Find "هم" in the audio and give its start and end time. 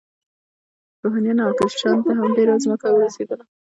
2.19-2.29